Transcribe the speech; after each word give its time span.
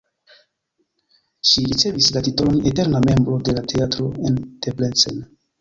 Ŝi 1.49 1.65
ricevis 1.73 2.09
la 2.17 2.25
titolon 2.29 2.65
eterna 2.71 3.03
membro 3.11 3.39
de 3.51 3.57
la 3.59 3.65
teatro 3.75 4.11
en 4.31 4.41
Debrecen. 4.45 5.25